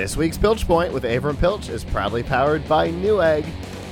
This 0.00 0.16
week's 0.16 0.38
Piltch 0.38 0.66
Point 0.66 0.94
with 0.94 1.02
Avram 1.04 1.38
Piltch 1.38 1.68
is 1.68 1.84
proudly 1.84 2.22
powered 2.22 2.66
by 2.66 2.90
Newegg. 2.90 3.44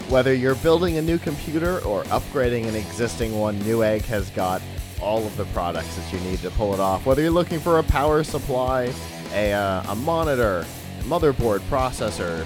Whether 0.09 0.33
you're 0.33 0.55
building 0.55 0.97
a 0.97 1.03
new 1.03 1.19
computer 1.19 1.81
or 1.81 2.03
upgrading 2.05 2.67
an 2.67 2.75
existing 2.75 3.39
one, 3.39 3.59
Newegg 3.59 4.01
has 4.07 4.31
got 4.31 4.63
all 5.03 5.27
of 5.27 5.37
the 5.37 5.45
products 5.47 5.95
that 5.97 6.11
you 6.11 6.19
need 6.21 6.39
to 6.39 6.51
pull 6.53 6.73
it 6.73 6.81
off. 6.81 7.05
Whether 7.05 7.21
you're 7.21 7.31
looking 7.31 7.61
for 7.61 7.79
a 7.79 7.83
power 7.83 8.25
supply, 8.25 8.91
a, 9.35 9.53
uh, 9.53 9.83
a 9.87 9.95
monitor, 9.97 10.65
a 10.99 11.03
motherboard, 11.03 11.59
processor, 11.69 12.43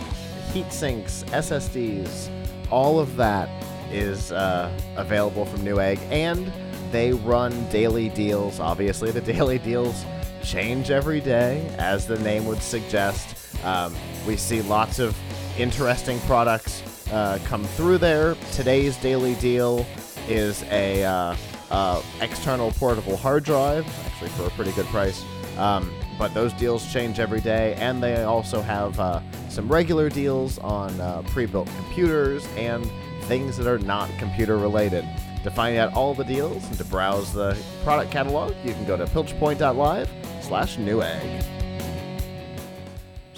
heat 0.53 0.73
sinks, 0.73 1.23
SSDs, 1.29 2.31
all 2.69 2.99
of 2.99 3.15
that 3.15 3.49
is 3.93 4.33
uh, 4.33 4.77
available 4.97 5.47
from 5.47 5.61
Newegg, 5.61 6.01
and 6.11 6.53
they 6.91 7.13
run 7.13 7.53
daily 7.71 8.09
deals. 8.09 8.59
Obviously, 8.59 9.13
the 9.13 9.21
daily 9.33 9.61
deals 9.61 10.05
change 10.43 10.91
every 10.91 11.21
day, 11.21 11.73
as 11.79 12.09
the 12.09 12.19
name 12.19 12.45
would 12.47 12.61
suggest. 12.61 13.39
Um, 13.65 13.95
we 14.27 14.37
see 14.37 14.63
lots 14.63 14.99
of 14.99 15.17
interesting 15.59 16.19
products 16.21 16.83
uh, 17.13 17.39
come 17.45 17.65
through 17.65 17.99
there. 17.99 18.37
Today's 18.53 18.97
daily 18.97 19.35
deal 19.37 19.87
is 20.29 20.63
a 20.65 21.05
uh, 21.05 21.37
uh, 21.71 22.03
external 22.21 22.71
portable 22.73 23.17
hard 23.17 23.45
drive, 23.45 23.87
actually 24.07 24.31
for 24.31 24.45
a 24.45 24.51
pretty 24.51 24.73
good 24.73 24.87
price. 24.87 25.25
Um, 25.59 25.93
but 26.19 26.33
those 26.35 26.53
deals 26.55 26.91
change 26.93 27.21
every 27.21 27.41
day, 27.41 27.75
and 27.75 28.03
they 28.03 28.23
also 28.23 28.61
have 28.61 28.99
uh, 28.99 29.21
some 29.49 29.69
regular 29.69 30.09
deals 30.09 30.59
on 30.59 30.99
uh, 31.01 31.23
pre-built 31.29 31.69
computers 31.77 32.47
and 32.57 32.89
things 33.23 33.57
that 33.57 33.67
are 33.67 33.79
not 33.79 34.11
computer 34.19 34.57
related. 34.57 35.05
To 35.45 35.51
find 35.51 35.77
out 35.77 35.93
all 35.95 36.15
the 36.15 36.25
deals 36.25 36.65
and 36.69 36.79
to 36.79 36.85
browse 36.85 37.33
the 37.33 37.61
product 37.83 38.13
catalog, 38.13 38.55
you 38.65 38.73
can 38.73 38.87
go 38.87 38.97
to 38.97 39.05
pilchpoint.live 39.07 40.09
slash 40.41 40.77
newegg. 40.77 41.62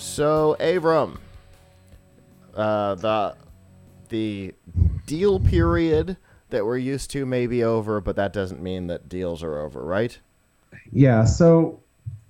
So, 0.04 0.54
Avram, 0.60 1.18
uh, 2.54 2.94
the 2.94 3.34
the 4.10 4.54
deal 5.06 5.40
period 5.40 6.18
that 6.50 6.64
we're 6.64 6.78
used 6.78 7.10
to 7.12 7.26
may 7.26 7.48
be 7.48 7.64
over, 7.64 8.00
but 8.00 8.14
that 8.14 8.32
doesn't 8.32 8.62
mean 8.62 8.86
that 8.88 9.08
deals 9.08 9.42
are 9.42 9.58
over, 9.58 9.82
right? 9.84 10.16
Yeah. 10.92 11.24
So, 11.24 11.82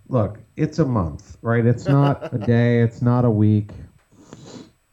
look, 0.08 0.38
it's 0.56 0.78
a 0.78 0.84
month, 0.86 1.36
right? 1.42 1.66
It's 1.66 1.86
not 1.86 2.32
a 2.32 2.38
day. 2.46 2.80
It's 2.80 3.02
not 3.02 3.26
a 3.26 3.30
week. 3.30 3.72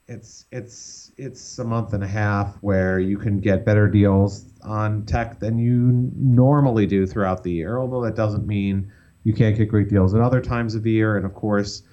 It's 0.10 0.48
it's 0.52 1.14
it's 1.18 1.60
a 1.60 1.64
month 1.64 1.94
and 1.94 2.04
a 2.04 2.08
half 2.08 2.56
where 2.62 3.00
you 3.00 3.18
can 3.18 3.40
get 3.40 3.64
better 3.64 3.88
deals 3.88 4.44
on 4.64 5.06
tech 5.06 5.40
than 5.40 5.60
you 5.60 6.12
normally 6.18 6.88
do 6.88 7.06
throughout 7.08 7.44
the 7.44 7.52
year. 7.52 7.78
Although 7.78 8.02
that 8.02 8.16
doesn't 8.16 8.46
mean 8.46 8.92
you 9.24 9.34
can't 9.34 9.56
get 9.56 9.70
great 9.70 9.88
deals 9.88 10.14
at 10.14 10.20
other 10.20 10.42
times 10.42 10.76
of 10.76 10.84
the 10.84 10.92
year. 10.92 11.16
And 11.16 11.26
of 11.26 11.36
course, 11.36 11.84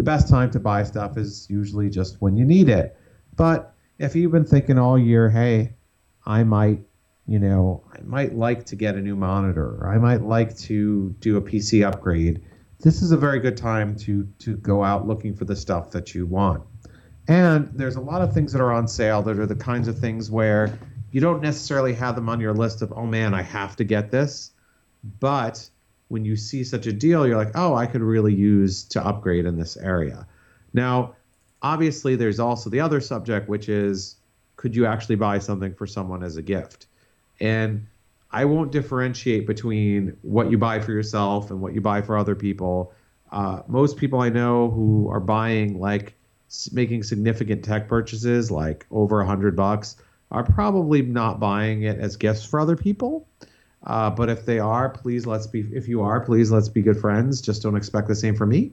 the 0.00 0.04
best 0.04 0.30
time 0.30 0.50
to 0.50 0.58
buy 0.58 0.82
stuff 0.82 1.18
is 1.18 1.46
usually 1.50 1.90
just 1.90 2.22
when 2.22 2.34
you 2.34 2.42
need 2.42 2.70
it. 2.70 2.96
But 3.36 3.74
if 3.98 4.16
you've 4.16 4.32
been 4.32 4.46
thinking 4.46 4.78
all 4.78 4.98
year, 4.98 5.28
hey, 5.28 5.74
I 6.24 6.42
might, 6.42 6.80
you 7.26 7.38
know, 7.38 7.84
I 7.92 8.00
might 8.00 8.34
like 8.34 8.64
to 8.66 8.76
get 8.76 8.94
a 8.94 9.02
new 9.02 9.14
monitor, 9.14 9.76
or 9.78 9.90
I 9.94 9.98
might 9.98 10.22
like 10.22 10.56
to 10.60 11.14
do 11.20 11.36
a 11.36 11.42
PC 11.42 11.86
upgrade, 11.86 12.40
this 12.78 13.02
is 13.02 13.12
a 13.12 13.16
very 13.18 13.40
good 13.40 13.58
time 13.58 13.94
to 13.96 14.26
to 14.38 14.56
go 14.56 14.82
out 14.82 15.06
looking 15.06 15.36
for 15.36 15.44
the 15.44 15.54
stuff 15.54 15.90
that 15.90 16.14
you 16.14 16.24
want. 16.24 16.62
And 17.28 17.70
there's 17.74 17.96
a 17.96 18.00
lot 18.00 18.22
of 18.22 18.32
things 18.32 18.54
that 18.54 18.62
are 18.62 18.72
on 18.72 18.88
sale 18.88 19.20
that 19.24 19.38
are 19.38 19.44
the 19.44 19.54
kinds 19.54 19.86
of 19.86 19.98
things 19.98 20.30
where 20.30 20.78
you 21.10 21.20
don't 21.20 21.42
necessarily 21.42 21.92
have 21.92 22.14
them 22.14 22.30
on 22.30 22.40
your 22.40 22.54
list 22.54 22.80
of, 22.80 22.90
oh 22.96 23.04
man, 23.04 23.34
I 23.34 23.42
have 23.42 23.76
to 23.76 23.84
get 23.84 24.10
this. 24.10 24.52
But 25.20 25.68
when 26.10 26.24
you 26.24 26.34
see 26.34 26.64
such 26.64 26.86
a 26.86 26.92
deal, 26.92 27.24
you're 27.24 27.36
like, 27.36 27.52
oh, 27.54 27.74
I 27.74 27.86
could 27.86 28.02
really 28.02 28.34
use 28.34 28.82
to 28.84 29.06
upgrade 29.06 29.46
in 29.46 29.56
this 29.56 29.76
area. 29.76 30.26
Now, 30.74 31.14
obviously, 31.62 32.16
there's 32.16 32.40
also 32.40 32.68
the 32.68 32.80
other 32.80 33.00
subject, 33.00 33.48
which 33.48 33.68
is 33.68 34.16
could 34.56 34.74
you 34.74 34.86
actually 34.86 35.14
buy 35.14 35.38
something 35.38 35.72
for 35.72 35.86
someone 35.86 36.24
as 36.24 36.36
a 36.36 36.42
gift? 36.42 36.86
And 37.40 37.86
I 38.32 38.44
won't 38.44 38.72
differentiate 38.72 39.46
between 39.46 40.16
what 40.22 40.50
you 40.50 40.58
buy 40.58 40.80
for 40.80 40.90
yourself 40.90 41.50
and 41.50 41.60
what 41.60 41.74
you 41.74 41.80
buy 41.80 42.02
for 42.02 42.18
other 42.18 42.34
people. 42.34 42.92
Uh, 43.30 43.62
most 43.68 43.96
people 43.96 44.20
I 44.20 44.30
know 44.30 44.68
who 44.68 45.08
are 45.08 45.20
buying 45.20 45.78
like 45.78 46.14
making 46.72 47.04
significant 47.04 47.64
tech 47.64 47.88
purchases, 47.88 48.50
like 48.50 48.84
over 48.90 49.20
a 49.20 49.26
hundred 49.26 49.54
bucks, 49.54 49.94
are 50.32 50.42
probably 50.42 51.02
not 51.02 51.38
buying 51.38 51.82
it 51.82 52.00
as 52.00 52.16
gifts 52.16 52.44
for 52.44 52.58
other 52.58 52.76
people. 52.76 53.28
Uh, 53.86 54.10
but 54.10 54.28
if 54.28 54.44
they 54.44 54.58
are, 54.58 54.90
please 54.90 55.26
let's 55.26 55.46
be. 55.46 55.60
If 55.72 55.88
you 55.88 56.02
are, 56.02 56.20
please 56.20 56.50
let's 56.50 56.68
be 56.68 56.82
good 56.82 57.00
friends. 57.00 57.40
Just 57.40 57.62
don't 57.62 57.76
expect 57.76 58.08
the 58.08 58.14
same 58.14 58.36
from 58.36 58.50
me. 58.50 58.72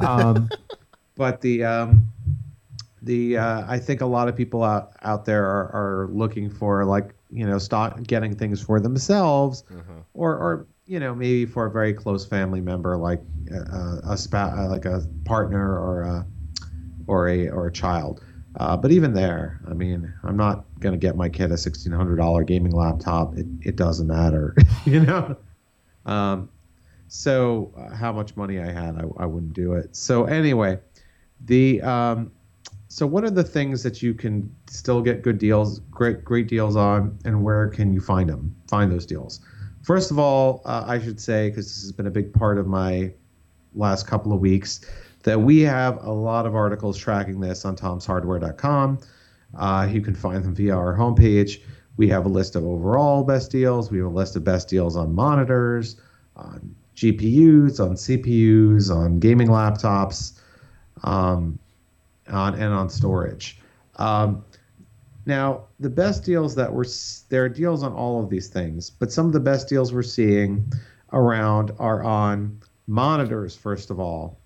Um, 0.00 0.48
but 1.16 1.42
the 1.42 1.64
um, 1.64 2.08
the 3.02 3.36
uh, 3.36 3.64
I 3.68 3.78
think 3.78 4.00
a 4.00 4.06
lot 4.06 4.28
of 4.28 4.36
people 4.36 4.62
out 4.62 4.92
out 5.02 5.26
there 5.26 5.44
are, 5.44 5.70
are 5.72 6.08
looking 6.10 6.48
for 6.48 6.84
like 6.86 7.14
you 7.30 7.46
know 7.46 7.58
stock 7.58 8.02
getting 8.04 8.34
things 8.34 8.62
for 8.62 8.80
themselves, 8.80 9.64
mm-hmm. 9.70 9.98
or 10.14 10.32
or 10.32 10.66
you 10.86 10.98
know 10.98 11.14
maybe 11.14 11.44
for 11.44 11.66
a 11.66 11.70
very 11.70 11.92
close 11.92 12.24
family 12.24 12.62
member 12.62 12.96
like 12.96 13.20
uh, 13.52 13.56
a, 13.56 14.12
a 14.12 14.16
spa, 14.16 14.66
like 14.70 14.86
a 14.86 15.06
partner 15.26 15.78
or 15.78 16.02
a 16.02 16.26
or 17.06 17.28
a 17.28 17.48
or 17.48 17.66
a 17.66 17.72
child. 17.72 18.22
Uh, 18.56 18.76
but 18.76 18.90
even 18.90 19.12
there, 19.12 19.60
I 19.68 19.74
mean, 19.74 20.12
I'm 20.24 20.36
not 20.36 20.64
going 20.80 20.92
to 20.92 20.98
get 20.98 21.16
my 21.16 21.28
kid 21.28 21.50
a 21.52 21.54
$1,600 21.54 22.46
gaming 22.46 22.72
laptop. 22.72 23.36
It, 23.36 23.46
it 23.62 23.76
doesn't 23.76 24.06
matter, 24.06 24.56
you 24.84 25.00
know? 25.00 25.36
Um, 26.06 26.48
so 27.08 27.72
uh, 27.76 27.94
how 27.94 28.12
much 28.12 28.36
money 28.36 28.58
I 28.58 28.70
had, 28.70 28.96
I, 28.96 29.04
I 29.22 29.26
wouldn't 29.26 29.54
do 29.54 29.74
it. 29.74 29.94
So 29.94 30.24
anyway, 30.24 30.78
the 31.44 31.80
um, 31.82 32.32
so 32.88 33.06
what 33.06 33.24
are 33.24 33.30
the 33.30 33.44
things 33.44 33.82
that 33.82 34.02
you 34.02 34.14
can 34.14 34.54
still 34.66 35.02
get 35.02 35.22
good 35.22 35.38
deals, 35.38 35.80
great 35.90 36.24
great 36.24 36.48
deals 36.48 36.76
on, 36.76 37.18
and 37.24 37.42
where 37.44 37.68
can 37.68 37.92
you 37.92 38.00
find 38.00 38.28
them? 38.28 38.54
Find 38.68 38.90
those 38.90 39.06
deals. 39.06 39.40
First 39.82 40.10
of 40.10 40.18
all, 40.18 40.62
uh, 40.64 40.84
I 40.86 40.98
should 40.98 41.20
say 41.20 41.48
because 41.48 41.66
this 41.66 41.82
has 41.82 41.92
been 41.92 42.06
a 42.06 42.10
big 42.10 42.32
part 42.32 42.58
of 42.58 42.66
my 42.66 43.12
last 43.74 44.06
couple 44.06 44.32
of 44.32 44.40
weeks 44.40 44.80
that 45.28 45.38
we 45.38 45.60
have 45.60 46.02
a 46.04 46.10
lot 46.10 46.46
of 46.46 46.54
articles 46.54 46.96
tracking 46.96 47.38
this 47.38 47.66
on 47.66 47.76
tomshardware.com. 47.76 48.98
Uh, 49.58 49.86
you 49.90 50.00
can 50.00 50.14
find 50.14 50.42
them 50.42 50.54
via 50.54 50.74
our 50.74 50.96
homepage. 50.96 51.60
We 51.98 52.08
have 52.08 52.24
a 52.24 52.30
list 52.30 52.56
of 52.56 52.64
overall 52.64 53.24
best 53.24 53.50
deals. 53.50 53.90
We 53.90 53.98
have 53.98 54.06
a 54.06 54.10
list 54.10 54.36
of 54.36 54.44
best 54.44 54.70
deals 54.70 54.96
on 54.96 55.14
monitors, 55.14 56.00
on 56.34 56.74
GPUs, 56.96 57.78
on 57.78 57.90
CPUs, 57.90 58.90
on 58.90 59.18
gaming 59.18 59.48
laptops, 59.48 60.40
um, 61.02 61.58
on 62.28 62.54
and 62.54 62.72
on 62.72 62.88
storage. 62.88 63.60
Um, 63.96 64.42
now, 65.26 65.64
the 65.78 65.90
best 65.90 66.24
deals 66.24 66.54
that 66.54 66.72
we're 66.72 66.86
there 67.28 67.44
are 67.44 67.48
deals 67.50 67.82
on 67.82 67.92
all 67.92 68.22
of 68.24 68.30
these 68.30 68.48
things, 68.48 68.88
but 68.88 69.12
some 69.12 69.26
of 69.26 69.34
the 69.34 69.40
best 69.40 69.68
deals 69.68 69.92
we're 69.92 70.02
seeing 70.02 70.72
around 71.12 71.70
are 71.78 72.02
on 72.02 72.58
monitors 72.86 73.54
first 73.54 73.90
of 73.90 74.00
all 74.00 74.40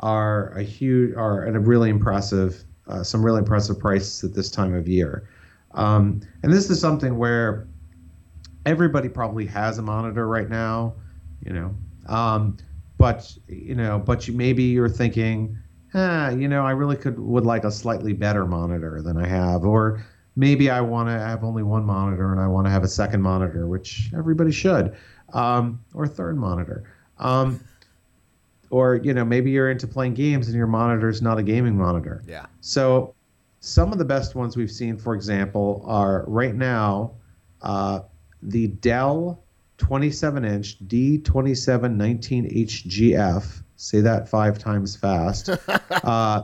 are 0.00 0.50
a 0.50 0.62
huge 0.62 1.14
are 1.16 1.46
at 1.46 1.54
a 1.54 1.60
really 1.60 1.90
impressive 1.90 2.64
uh, 2.88 3.02
some 3.02 3.24
really 3.24 3.38
impressive 3.38 3.78
prices 3.78 4.24
at 4.24 4.34
this 4.34 4.50
time 4.50 4.74
of 4.74 4.88
year. 4.88 5.28
Um, 5.72 6.22
and 6.42 6.52
this 6.52 6.70
is 6.70 6.80
something 6.80 7.18
where 7.18 7.68
everybody 8.66 9.08
probably 9.08 9.46
has 9.46 9.78
a 9.78 9.82
monitor 9.82 10.26
right 10.26 10.48
now, 10.48 10.94
you 11.44 11.52
know. 11.52 11.74
Um, 12.06 12.56
but 12.96 13.36
you 13.46 13.74
know, 13.74 13.98
but 13.98 14.26
you 14.26 14.34
maybe 14.34 14.62
you're 14.64 14.88
thinking, 14.88 15.56
ah, 15.94 16.30
you 16.30 16.48
know, 16.48 16.64
I 16.64 16.72
really 16.72 16.96
could 16.96 17.18
would 17.18 17.46
like 17.46 17.64
a 17.64 17.70
slightly 17.70 18.12
better 18.12 18.46
monitor 18.46 19.02
than 19.02 19.16
I 19.16 19.26
have, 19.26 19.64
or 19.64 20.04
maybe 20.34 20.70
I 20.70 20.80
want 20.80 21.08
to 21.08 21.12
have 21.12 21.44
only 21.44 21.62
one 21.62 21.84
monitor 21.84 22.32
and 22.32 22.40
I 22.40 22.46
want 22.46 22.66
to 22.66 22.70
have 22.70 22.84
a 22.84 22.88
second 22.88 23.22
monitor, 23.22 23.66
which 23.66 24.10
everybody 24.16 24.52
should, 24.52 24.96
um, 25.32 25.80
or 25.94 26.06
third 26.06 26.38
monitor. 26.38 26.84
Um, 27.18 27.60
or 28.70 28.96
you 28.96 29.14
know 29.14 29.24
maybe 29.24 29.50
you're 29.50 29.70
into 29.70 29.86
playing 29.86 30.14
games 30.14 30.48
and 30.48 30.56
your 30.56 30.66
monitor 30.66 31.08
is 31.08 31.22
not 31.22 31.38
a 31.38 31.42
gaming 31.42 31.76
monitor. 31.76 32.22
Yeah. 32.26 32.46
So 32.60 33.14
some 33.60 33.92
of 33.92 33.98
the 33.98 34.04
best 34.04 34.34
ones 34.34 34.56
we've 34.56 34.70
seen, 34.70 34.96
for 34.96 35.14
example, 35.14 35.84
are 35.86 36.24
right 36.26 36.54
now 36.54 37.12
uh, 37.62 38.00
the 38.42 38.68
Dell 38.68 39.42
27-inch 39.78 40.86
D2719HGF. 40.86 43.62
Say 43.76 44.00
that 44.00 44.28
five 44.28 44.58
times 44.58 44.96
fast. 44.96 45.50
uh, 46.04 46.42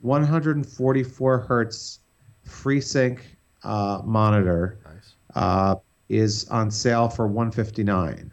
144 0.00 1.38
hertz 1.38 2.00
FreeSync 2.46 3.18
uh, 3.64 4.02
monitor 4.04 4.78
nice. 4.84 5.14
uh, 5.34 5.74
is 6.08 6.46
on 6.48 6.70
sale 6.70 7.08
for 7.08 7.26
159. 7.26 8.32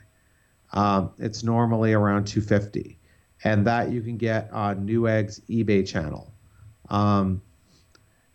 Um, 0.74 1.12
it's 1.20 1.44
normally 1.44 1.94
around 1.94 2.26
250 2.26 3.00
and 3.44 3.66
that 3.68 3.92
you 3.92 4.02
can 4.02 4.18
get 4.18 4.52
on 4.52 4.86
Newegg's 4.86 5.42
eBay 5.50 5.86
channel. 5.86 6.34
Um, 6.90 7.42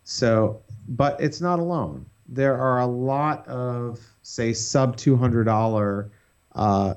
so, 0.03 0.61
but 0.87 1.19
it's 1.19 1.41
not 1.41 1.59
alone. 1.59 2.05
There 2.27 2.57
are 2.57 2.79
a 2.79 2.85
lot 2.85 3.47
of, 3.47 3.99
say, 4.21 4.53
sub 4.53 4.97
two 4.97 5.15
hundred 5.15 5.45
dollar 5.45 6.11
uh, 6.53 6.95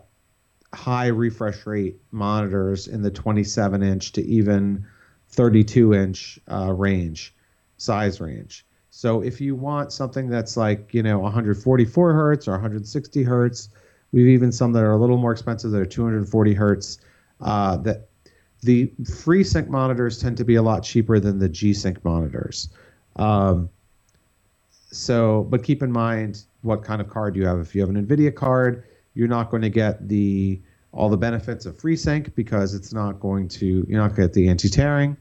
high 0.75 1.09
refresh 1.09 1.67
rate 1.67 2.00
monitors 2.11 2.88
in 2.88 3.03
the 3.03 3.11
twenty 3.11 3.44
seven 3.44 3.82
inch 3.82 4.12
to 4.12 4.23
even 4.23 4.87
32 5.32 5.94
inch 5.94 6.38
uh, 6.50 6.73
range, 6.73 7.35
size 7.79 8.20
range. 8.20 8.67
So 8.91 9.23
if 9.23 9.41
you 9.41 9.55
want 9.55 9.93
something 9.93 10.29
that's 10.29 10.56
like 10.56 10.93
you 10.93 11.03
know 11.03 11.19
144 11.19 12.12
hertz 12.12 12.47
or 12.47 12.53
160 12.53 13.23
hertz, 13.23 13.70
we've 14.12 14.29
even 14.29 14.53
some 14.53 14.73
that 14.75 14.82
are 14.82 14.93
a 14.93 14.99
little 14.99 15.17
more 15.17 15.32
expensive 15.32 15.70
that 15.70 15.81
are 15.81 15.87
240 15.87 16.55
hertz. 16.55 16.99
Uh, 17.43 17.77
that 17.79 18.09
the 18.62 18.87
FreeSync 19.03 19.69
monitors 19.69 20.21
tend 20.21 20.37
to 20.37 20.44
be 20.44 20.55
a 20.55 20.62
lot 20.62 20.85
cheaper 20.85 21.19
than 21.19 21.39
the 21.39 21.49
G-Sync 21.49 22.05
monitors. 22.05 22.69
Um, 23.17 23.69
so, 24.91 25.47
but 25.50 25.65
keep 25.65 25.83
in 25.83 25.91
mind 25.91 26.44
what 26.62 26.85
kind 26.85 27.00
of 27.00 27.09
card 27.09 27.35
you 27.35 27.47
have. 27.47 27.59
If 27.59 27.75
you 27.75 27.81
have 27.81 27.91
an 27.91 28.06
NVIDIA 28.06 28.35
card, 28.35 28.85
you're 29.15 29.29
not 29.29 29.50
going 29.50 29.62
to 29.62 29.71
get 29.71 30.09
the 30.09 30.61
all 30.93 31.09
the 31.09 31.17
benefits 31.17 31.65
of 31.65 31.77
FreeSync 31.79 32.35
because 32.35 32.75
it's 32.75 32.93
not 32.93 33.19
going 33.19 33.49
to 33.49 33.85
you're 33.88 34.00
not 34.00 34.09
going 34.09 34.17
to 34.17 34.23
get 34.23 34.33
the 34.35 34.49
anti-tearing, 34.49 35.17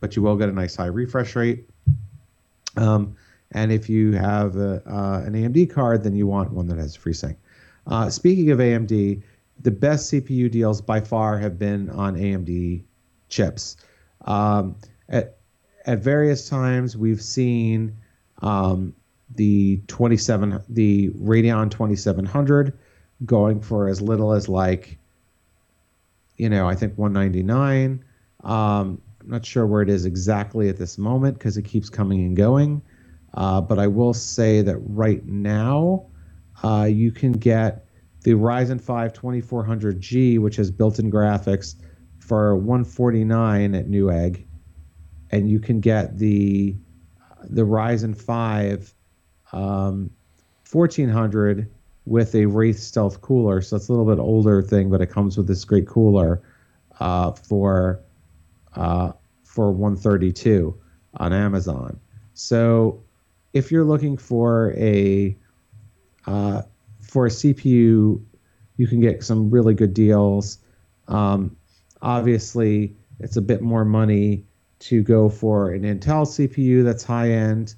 but 0.00 0.16
you 0.16 0.22
will 0.22 0.36
get 0.36 0.48
a 0.48 0.52
nice 0.52 0.76
high 0.76 0.86
refresh 0.86 1.36
rate. 1.36 1.68
Um, 2.76 3.16
and 3.52 3.72
if 3.72 3.88
you 3.88 4.12
have 4.12 4.56
a, 4.56 4.82
uh, 4.86 5.22
an 5.24 5.34
AMD 5.34 5.70
card, 5.70 6.02
then 6.04 6.14
you 6.14 6.26
want 6.26 6.52
one 6.52 6.66
that 6.68 6.78
has 6.78 6.96
FreeSync. 6.96 7.36
Uh, 7.86 8.10
speaking 8.10 8.50
of 8.50 8.58
AMD, 8.58 9.22
the 9.66 9.72
best 9.72 10.12
CPU 10.12 10.48
deals 10.48 10.80
by 10.80 11.00
far 11.00 11.38
have 11.38 11.58
been 11.58 11.90
on 11.90 12.14
AMD 12.14 12.84
chips. 13.28 13.76
Um, 14.24 14.76
at 15.08 15.38
at 15.86 15.98
various 15.98 16.48
times, 16.48 16.96
we've 16.96 17.20
seen 17.20 17.96
um, 18.42 18.94
the 19.34 19.80
27 19.88 20.62
the 20.68 21.10
Radeon 21.10 21.68
2700 21.68 22.78
going 23.24 23.60
for 23.60 23.88
as 23.88 24.00
little 24.00 24.34
as 24.34 24.48
like 24.48 24.98
you 26.36 26.48
know 26.48 26.68
I 26.68 26.76
think 26.76 26.96
199. 26.96 28.04
Um, 28.44 29.02
I'm 29.20 29.28
not 29.28 29.44
sure 29.44 29.66
where 29.66 29.82
it 29.82 29.90
is 29.90 30.04
exactly 30.04 30.68
at 30.68 30.76
this 30.76 30.96
moment 30.96 31.40
because 31.40 31.56
it 31.56 31.64
keeps 31.64 31.90
coming 31.90 32.20
and 32.20 32.36
going. 32.36 32.82
Uh, 33.34 33.60
but 33.60 33.80
I 33.80 33.88
will 33.88 34.14
say 34.14 34.62
that 34.62 34.78
right 34.78 35.26
now 35.26 36.06
uh, 36.62 36.84
you 36.88 37.10
can 37.10 37.32
get 37.32 37.85
the 38.26 38.32
Ryzen 38.32 38.80
5 38.80 39.12
2400G, 39.12 40.40
which 40.40 40.56
has 40.56 40.68
built-in 40.68 41.12
graphics, 41.12 41.76
for 42.18 42.56
149 42.56 43.72
at 43.72 43.86
Newegg, 43.86 44.44
and 45.30 45.48
you 45.48 45.60
can 45.60 45.78
get 45.78 46.18
the 46.18 46.74
the 47.44 47.62
Ryzen 47.62 48.20
5 48.20 48.92
um, 49.52 50.10
1400 50.68 51.70
with 52.06 52.34
a 52.34 52.46
Wraith 52.46 52.80
Stealth 52.80 53.20
cooler. 53.20 53.60
So 53.60 53.76
it's 53.76 53.88
a 53.88 53.92
little 53.92 54.12
bit 54.12 54.20
older 54.20 54.60
thing, 54.60 54.90
but 54.90 55.00
it 55.00 55.06
comes 55.06 55.36
with 55.36 55.46
this 55.46 55.64
great 55.64 55.86
cooler 55.86 56.42
uh, 56.98 57.30
for 57.30 58.00
uh, 58.74 59.12
for 59.44 59.70
132 59.70 60.76
on 61.18 61.32
Amazon. 61.32 62.00
So 62.34 63.04
if 63.52 63.70
you're 63.70 63.84
looking 63.84 64.16
for 64.16 64.72
a 64.76 65.36
uh, 66.26 66.62
for 67.16 67.24
a 67.24 67.30
CPU, 67.30 68.22
you 68.76 68.86
can 68.86 69.00
get 69.00 69.24
some 69.24 69.48
really 69.48 69.72
good 69.72 69.94
deals. 69.94 70.58
Um, 71.08 71.56
obviously, 72.02 72.94
it's 73.20 73.38
a 73.38 73.40
bit 73.40 73.62
more 73.62 73.86
money 73.86 74.44
to 74.80 75.02
go 75.02 75.30
for 75.30 75.70
an 75.70 75.84
Intel 75.84 76.26
CPU 76.26 76.84
that's 76.84 77.02
high 77.02 77.30
end. 77.30 77.74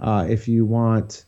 Uh, 0.00 0.28
if 0.30 0.46
you 0.46 0.64
want 0.64 1.24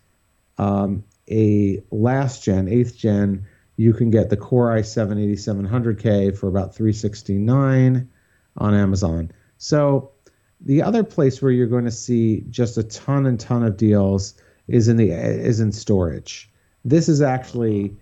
um, 0.58 1.02
a 1.28 1.82
last 1.90 2.44
gen, 2.44 2.68
eighth 2.68 2.96
gen, 2.96 3.44
you 3.74 3.92
can 3.92 4.10
get 4.10 4.30
the 4.30 4.36
Core 4.36 4.68
i7 4.76 5.16
8700K 5.34 6.38
for 6.38 6.46
about 6.46 6.76
369 6.76 8.08
on 8.56 8.74
Amazon. 8.74 9.32
So 9.56 10.12
the 10.60 10.82
other 10.82 11.02
place 11.02 11.42
where 11.42 11.50
you're 11.50 11.66
going 11.66 11.86
to 11.86 11.90
see 11.90 12.44
just 12.50 12.78
a 12.78 12.84
ton 12.84 13.26
and 13.26 13.40
ton 13.40 13.64
of 13.64 13.76
deals 13.76 14.34
is 14.68 14.86
in 14.86 14.96
the 14.96 15.10
is 15.10 15.58
in 15.58 15.72
storage. 15.72 16.48
This 16.84 17.08
is 17.08 17.20
actually 17.20 17.96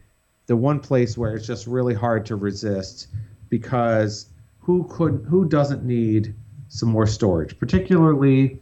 the 0.46 0.56
one 0.56 0.80
place 0.80 1.18
where 1.18 1.34
it's 1.34 1.46
just 1.46 1.66
really 1.66 1.94
hard 1.94 2.24
to 2.26 2.36
resist 2.36 3.08
because 3.48 4.26
who 4.60 4.84
could 4.90 5.24
who 5.28 5.48
doesn't 5.48 5.84
need 5.84 6.34
some 6.68 6.88
more 6.88 7.06
storage, 7.06 7.58
particularly 7.58 8.58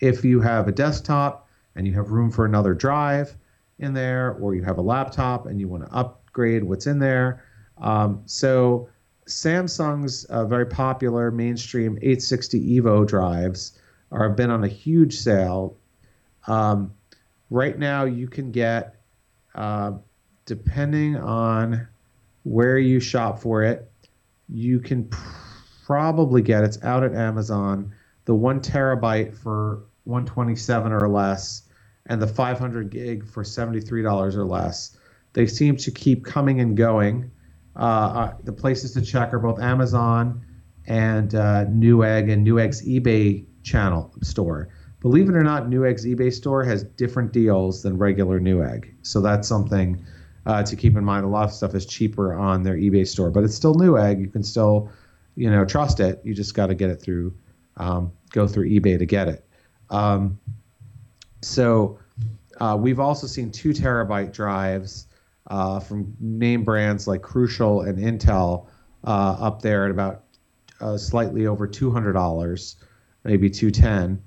if 0.00 0.24
you 0.24 0.40
have 0.40 0.68
a 0.68 0.72
desktop 0.72 1.48
and 1.74 1.86
you 1.86 1.94
have 1.94 2.10
room 2.10 2.30
for 2.30 2.44
another 2.44 2.74
drive 2.74 3.36
in 3.78 3.94
there, 3.94 4.32
or 4.40 4.54
you 4.54 4.62
have 4.62 4.78
a 4.78 4.82
laptop 4.82 5.46
and 5.46 5.60
you 5.60 5.68
want 5.68 5.84
to 5.84 5.92
upgrade 5.94 6.64
what's 6.64 6.86
in 6.86 6.98
there. 6.98 7.44
Um, 7.78 8.22
so 8.26 8.88
Samsung's 9.26 10.24
uh, 10.24 10.44
very 10.44 10.66
popular 10.66 11.30
mainstream 11.30 11.96
860 11.98 12.80
Evo 12.80 13.06
drives 13.06 13.78
are 14.10 14.28
been 14.30 14.50
on 14.50 14.64
a 14.64 14.68
huge 14.68 15.14
sale. 15.14 15.76
Um, 16.46 16.92
right 17.50 17.78
now, 17.78 18.04
you 18.04 18.26
can 18.26 18.50
get, 18.50 18.97
uh, 19.58 19.92
depending 20.46 21.16
on 21.16 21.86
where 22.44 22.78
you 22.78 23.00
shop 23.00 23.40
for 23.40 23.62
it, 23.62 23.90
you 24.48 24.80
can 24.80 25.10
probably 25.84 26.40
get 26.40 26.64
it's 26.64 26.82
out 26.82 27.02
at 27.02 27.14
Amazon 27.14 27.92
the 28.24 28.34
one 28.34 28.60
terabyte 28.60 29.34
for 29.34 29.84
127 30.04 30.92
or 30.92 31.08
less, 31.08 31.62
and 32.04 32.20
the 32.20 32.26
500 32.26 32.90
gig 32.90 33.26
for 33.26 33.42
$73 33.42 34.34
or 34.34 34.44
less. 34.44 34.98
They 35.32 35.46
seem 35.46 35.78
to 35.78 35.90
keep 35.90 36.26
coming 36.26 36.60
and 36.60 36.76
going. 36.76 37.30
Uh, 37.74 37.78
uh, 37.78 38.34
the 38.44 38.52
places 38.52 38.92
to 38.92 39.00
check 39.00 39.32
are 39.32 39.38
both 39.38 39.58
Amazon 39.60 40.44
and 40.86 41.34
uh, 41.34 41.64
Newegg 41.64 42.30
and 42.30 42.46
Newegg's 42.46 42.86
eBay 42.86 43.46
channel 43.62 44.12
store. 44.22 44.68
Believe 45.00 45.28
it 45.28 45.36
or 45.36 45.44
not, 45.44 45.68
Newegg's 45.68 46.04
eBay 46.04 46.32
store 46.32 46.64
has 46.64 46.82
different 46.82 47.32
deals 47.32 47.82
than 47.82 47.98
regular 47.98 48.40
Newegg. 48.40 48.92
So 49.02 49.20
that's 49.20 49.46
something 49.46 50.04
uh, 50.46 50.62
to 50.64 50.74
keep 50.74 50.96
in 50.96 51.04
mind. 51.04 51.24
A 51.24 51.28
lot 51.28 51.44
of 51.44 51.52
stuff 51.52 51.74
is 51.74 51.86
cheaper 51.86 52.34
on 52.34 52.64
their 52.64 52.76
eBay 52.76 53.06
store, 53.06 53.30
but 53.30 53.44
it's 53.44 53.54
still 53.54 53.74
Newegg. 53.74 54.20
You 54.20 54.28
can 54.28 54.42
still, 54.42 54.90
you 55.36 55.50
know, 55.50 55.64
trust 55.64 56.00
it. 56.00 56.20
You 56.24 56.34
just 56.34 56.54
got 56.54 56.66
to 56.66 56.74
get 56.74 56.90
it 56.90 57.00
through, 57.00 57.32
um, 57.76 58.12
go 58.30 58.48
through 58.48 58.68
eBay 58.68 58.98
to 58.98 59.06
get 59.06 59.28
it. 59.28 59.44
Um, 59.90 60.38
so 61.42 61.98
uh, 62.60 62.76
we've 62.78 62.98
also 63.00 63.26
seen 63.26 63.52
two 63.52 63.70
terabyte 63.70 64.32
drives 64.32 65.06
uh, 65.46 65.80
from 65.80 66.14
name 66.20 66.64
brands 66.64 67.06
like 67.06 67.22
Crucial 67.22 67.82
and 67.82 67.98
Intel 67.98 68.66
uh, 69.04 69.36
up 69.38 69.62
there 69.62 69.84
at 69.84 69.90
about 69.90 70.24
uh, 70.80 70.96
slightly 70.96 71.46
over 71.46 71.66
$200, 71.66 72.76
maybe 73.24 73.50
210. 73.50 74.22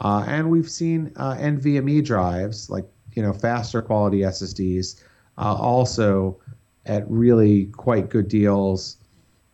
Uh, 0.00 0.24
and 0.26 0.50
we've 0.50 0.70
seen 0.70 1.12
uh, 1.16 1.34
NVMe 1.34 2.04
drives, 2.04 2.70
like 2.70 2.84
you 3.14 3.22
know 3.22 3.32
faster 3.32 3.82
quality 3.82 4.20
SSDs, 4.20 5.02
also 5.36 6.38
at 6.86 7.08
really 7.10 7.66
quite 7.66 8.08
good 8.08 8.28
deals. 8.28 8.96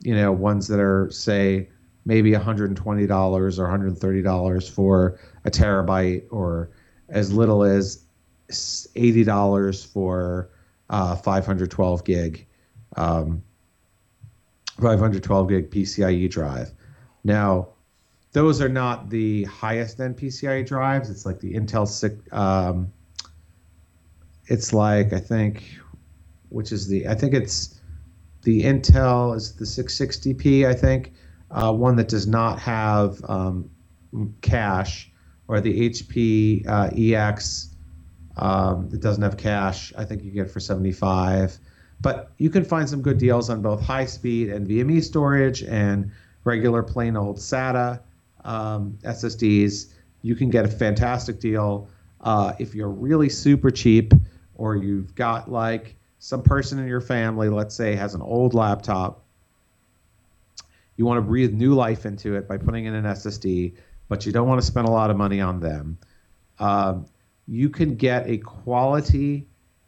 You 0.01 0.15
know, 0.15 0.31
ones 0.31 0.67
that 0.67 0.79
are 0.79 1.09
say 1.09 1.69
maybe 2.05 2.31
$120 2.31 2.77
or 2.79 3.49
$130 3.49 4.69
for 4.69 5.19
a 5.43 5.51
terabyte, 5.51 6.23
or 6.29 6.69
as 7.09 7.33
little 7.33 7.63
as 7.63 8.03
$80 8.49 9.87
for 9.91 10.49
uh, 10.89 11.15
512 11.15 12.03
gig, 12.03 12.45
um, 12.95 13.41
512 14.79 15.49
gig 15.49 15.71
PCIe 15.71 16.29
drive. 16.29 16.71
Now, 17.23 17.69
those 18.35 18.59
are 18.59 18.67
not 18.67 19.09
the 19.09 19.45
highest 19.45 20.01
end 20.01 20.17
PCIe 20.17 20.67
drives. 20.67 21.09
It's 21.09 21.25
like 21.25 21.39
the 21.39 21.53
Intel 21.53 21.87
six. 21.87 22.15
Um, 22.33 22.91
it's 24.47 24.73
like 24.73 25.13
I 25.13 25.21
think, 25.21 25.63
which 26.49 26.73
is 26.73 26.85
the 26.85 27.07
I 27.07 27.15
think 27.15 27.33
it's 27.33 27.79
the 28.41 28.63
Intel 28.63 29.33
is 29.37 29.53
the 29.53 29.63
660p. 29.63 30.67
I 30.67 30.73
think 30.73 31.13
uh, 31.49 31.71
one 31.71 31.95
that 31.95 32.09
does 32.09 32.27
not 32.27 32.59
have 32.59 33.23
um, 33.29 33.69
cache, 34.41 35.09
or 35.47 35.61
the 35.61 35.89
HP 35.89 36.67
uh, 36.67 36.89
EX 36.93 37.73
um, 38.35 38.89
it 38.91 38.99
doesn't 38.99 39.23
have 39.23 39.37
cache. 39.37 39.93
I 39.97 40.03
think 40.03 40.25
you 40.25 40.31
get 40.31 40.51
for 40.51 40.59
75. 40.59 41.57
But 42.01 42.33
you 42.37 42.49
can 42.49 42.65
find 42.65 42.89
some 42.89 43.01
good 43.01 43.17
deals 43.17 43.49
on 43.49 43.61
both 43.61 43.81
high 43.81 44.05
speed 44.05 44.49
NVMe 44.49 45.01
storage 45.01 45.63
and 45.63 46.11
regular 46.43 46.83
plain 46.83 47.15
old 47.15 47.37
SATA 47.37 48.01
um, 48.45 48.97
SSDs. 49.03 49.93
You 50.21 50.35
can 50.35 50.49
get 50.49 50.65
a 50.65 50.69
fantastic 50.69 51.39
deal 51.39 51.89
uh, 52.21 52.53
if 52.59 52.73
you're 52.73 52.89
really 52.89 53.29
super 53.29 53.69
cheap 53.69 54.13
or 54.55 54.75
you've 54.75 55.13
got 55.15 55.51
like 55.51 55.95
some 56.19 56.41
person 56.41 56.79
in 56.79 56.87
your 56.87 57.01
family, 57.01 57.49
let's 57.49 57.75
say, 57.75 57.95
has 57.95 58.15
an 58.15 58.21
old 58.21 58.53
laptop. 58.53 59.23
You 60.97 61.05
want 61.05 61.17
to 61.17 61.21
breathe 61.21 61.53
new 61.53 61.73
life 61.75 62.05
into 62.05 62.35
it 62.35 62.47
by 62.47 62.57
putting 62.57 62.85
in 62.85 62.95
an 62.95 63.03
SSD, 63.03 63.75
but 64.07 64.25
you 64.25 64.31
don't 64.31 64.47
want 64.47 64.61
to 64.61 64.65
spend 64.65 64.87
a 64.87 64.91
lot 64.91 65.09
of 65.11 65.17
money 65.17 65.41
on 65.41 65.59
them. 65.59 65.97
Um, 66.57 67.05
you 67.47 67.69
can 67.69 67.95
get 67.95 68.27
a 68.27 68.37
quality 68.37 69.45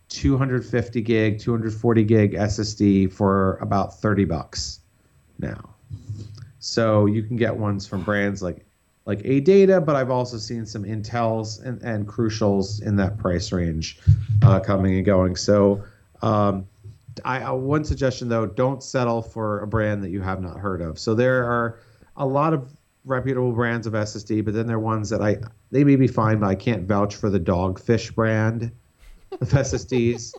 250 0.10 1.02
gig, 1.02 1.40
240 1.40 2.04
gig 2.04 2.34
SSD 2.34 3.12
for 3.12 3.58
about 3.58 4.00
30 4.00 4.26
bucks 4.26 4.82
now. 5.40 5.76
So 6.60 7.06
you 7.06 7.24
can 7.24 7.36
get 7.36 7.56
ones 7.56 7.88
from 7.88 8.04
brands 8.04 8.42
like 8.42 8.66
like 9.06 9.20
ADATA, 9.20 9.86
but 9.86 9.96
I've 9.96 10.10
also 10.10 10.38
seen 10.38 10.66
some 10.66 10.84
Intels 10.84 11.64
and, 11.64 11.82
and 11.82 12.06
Crucials 12.06 12.82
in 12.82 12.98
that 12.98 13.18
price 13.18 13.54
range 13.54 14.00
uh, 14.44 14.60
coming 14.60 14.96
and 14.96 15.06
going. 15.06 15.38
So 15.38 15.82
um, 16.22 16.68
I, 17.24 17.42
uh, 17.42 17.54
one 17.54 17.86
suggestion 17.86 18.28
though, 18.28 18.46
don't 18.46 18.84
settle 18.84 19.22
for 19.22 19.62
a 19.62 19.68
brand 19.68 20.04
that 20.04 20.10
you 20.10 20.22
have 20.22 20.42
not 20.42 20.58
heard 20.58 20.82
of. 20.82 21.00
So 21.00 21.16
there 21.16 21.46
are 21.46 21.80
a 22.18 22.26
lot 22.26 22.54
of 22.54 22.76
reputable 23.06 23.54
brands 23.54 23.88
of 23.88 23.94
SSD, 23.94 24.44
but 24.44 24.54
then 24.54 24.68
there 24.68 24.76
are 24.76 24.80
ones 24.80 25.10
that 25.10 25.22
I 25.22 25.38
they 25.72 25.84
may 25.84 25.96
be 25.96 26.08
fine, 26.08 26.40
but 26.40 26.48
I 26.48 26.56
can't 26.56 26.84
vouch 26.84 27.16
for 27.16 27.30
the 27.30 27.40
Dogfish 27.40 28.14
brand 28.14 28.72
of 29.32 29.50
SSDs. 29.50 30.34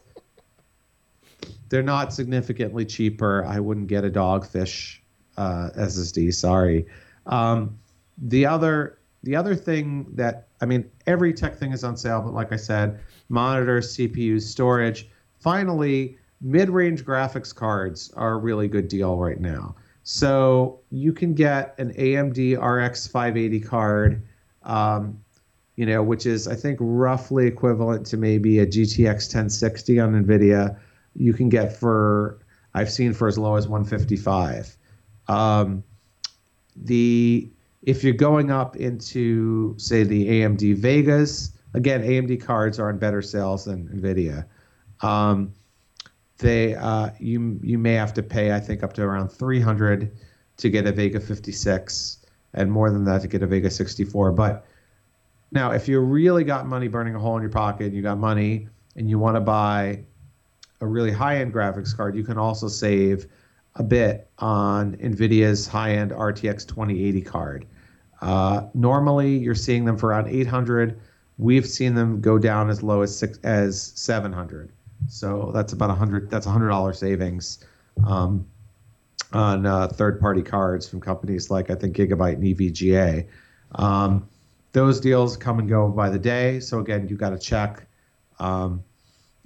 They're 1.71 1.83
not 1.83 2.13
significantly 2.13 2.85
cheaper. 2.85 3.45
I 3.45 3.61
wouldn't 3.61 3.89
get 3.89 4.05
a 4.05 4.11
Dogfish 4.11 4.99
uh, 5.39 5.71
SSD. 5.79 6.35
Sorry. 6.35 6.85
Um, 7.27 7.79
the 8.19 8.45
other 8.45 8.99
the 9.23 9.37
other 9.37 9.55
thing 9.55 10.07
that 10.15 10.49
I 10.61 10.67
mean, 10.67 10.91
every 11.07 11.33
tech 11.33 11.57
thing 11.57 11.73
is 11.73 11.85
on 11.85 11.97
sale, 11.97 12.21
but 12.21 12.35
like 12.35 12.53
I 12.53 12.57
said, 12.57 13.01
monitors, 13.29 13.97
CPUs, 13.97 14.43
storage. 14.43 15.09
Finally, 15.39 16.19
mid-range 16.41 17.05
graphics 17.05 17.55
cards 17.55 18.13
are 18.17 18.33
a 18.33 18.37
really 18.37 18.67
good 18.69 18.89
deal 18.89 19.17
right 19.17 19.41
now. 19.41 19.77
So 20.03 20.81
you 20.91 21.13
can 21.13 21.35
get 21.35 21.75
an 21.79 21.93
AMD 21.95 22.61
RX 22.61 23.07
580 23.07 23.61
card, 23.61 24.23
um, 24.65 25.23
you 25.77 25.87
know, 25.87 26.03
which 26.03 26.27
is 26.27 26.49
I 26.49 26.55
think 26.55 26.79
roughly 26.81 27.47
equivalent 27.47 28.07
to 28.07 28.17
maybe 28.17 28.59
a 28.59 28.67
GTX 28.67 29.29
1060 29.29 30.01
on 30.01 30.25
NVIDIA. 30.25 30.77
You 31.15 31.33
can 31.33 31.49
get 31.49 31.77
for 31.77 32.39
I've 32.75 32.91
seen 32.91 33.13
for 33.13 33.29
as 33.29 33.39
low 33.39 33.57
as 33.57 33.69
155. 33.69 34.78
Um, 35.29 35.85
the 36.77 37.49
if 37.83 38.05
you're 38.05 38.15
going 38.15 38.51
up 38.51 38.77
into 38.77 39.75
say 39.79 40.03
the 40.03 40.29
AMD 40.29 40.77
Vegas, 40.77 41.53
again 41.75 42.03
AMD 42.03 42.41
cards 42.43 42.79
are 42.79 42.89
on 42.89 42.99
better 42.99 43.23
sales 43.23 43.65
than 43.65 43.89
Nvidia. 43.89 44.47
Um, 45.01 45.53
they 46.39 46.75
uh, 46.75 47.11
you 47.19 47.59
you 47.63 47.79
may 47.79 47.95
have 47.95 48.15
to 48.15 48.23
pay 48.23 48.53
I 48.53 48.61
think 48.61 48.83
up 48.83 48.93
to 48.95 49.03
around 49.03 49.29
300 49.29 50.11
to 50.59 50.71
get 50.71 50.87
a 50.87 50.93
Vega 50.93 51.21
56 51.21 52.19
and 52.55 52.71
more 52.71 52.91
than 52.91 53.05
that 53.05 53.23
to 53.23 53.29
get 53.29 53.43
a 53.43 53.47
Vega 53.47 53.71
64. 53.71 54.33
But 54.33 54.67
now 55.53 55.71
if 55.71 55.89
you 55.89 56.01
really 56.01 56.45
got 56.45 56.67
money 56.67 56.89
burning 56.89 57.15
a 57.15 57.19
hole 57.19 57.37
in 57.37 57.43
your 57.43 57.51
pocket, 57.51 57.93
you 57.93 58.03
got 58.03 58.19
money 58.19 58.69
and 58.97 59.09
you 59.09 59.19
want 59.19 59.37
to 59.37 59.41
buy 59.41 60.03
a 60.81 60.87
really 60.87 61.11
high-end 61.11 61.53
graphics 61.53 61.97
card, 61.97 62.17
you 62.17 62.25
can 62.25 62.39
also 62.39 62.69
save 62.69 63.27
a 63.79 63.83
bit 63.83 64.29
on 64.39 64.97
NVIDIA's 64.97 65.67
high-end 65.67 66.11
RTX 66.11 66.67
2080 66.67 67.23
card. 67.23 67.67
Uh, 68.21 68.67
normally, 68.75 69.39
you're 69.39 69.55
seeing 69.55 69.85
them 69.85 69.97
for 69.97 70.09
around 70.09 70.29
800. 70.29 71.01
We've 71.39 71.67
seen 71.67 71.95
them 71.95 72.21
go 72.21 72.39
down 72.39 72.69
as 72.69 72.83
low 72.83 73.03
as 73.03 73.17
six 73.17 73.39
as 73.45 73.81
700. 73.95 74.73
So 75.07 75.53
that's 75.55 75.73
about 75.73 75.91
a 75.91 75.95
hundred. 75.95 76.29
That's 76.29 76.47
a 76.47 76.51
hundred 76.51 76.69
dollar 76.69 76.93
savings 76.93 77.65
um, 78.05 78.45
on 79.33 79.65
uh, 79.65 79.87
third-party 79.89 80.43
cards 80.43 80.89
from 80.89 81.01
companies 81.01 81.51
like 81.51 81.71
I 81.71 81.77
think 81.77 81.97
Gigabyte 81.97 82.35
and 82.35 82.43
EVGA. 82.43 83.29
Um, 83.77 84.29
those 84.73 85.01
deals 85.01 85.37
come 85.37 85.61
and 85.61 85.69
go 85.69 85.89
by 85.89 86.11
the 86.11 86.19
day. 86.19 86.59
So 86.59 86.81
again, 86.81 87.07
you've 87.09 87.21
got 87.21 87.31
to 87.31 87.39
check. 87.39 87.87
Um, 88.41 88.83